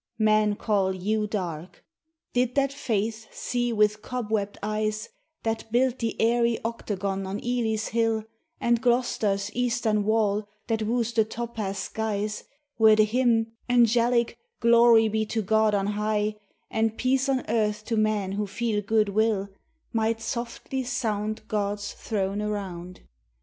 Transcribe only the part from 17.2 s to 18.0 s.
on earth to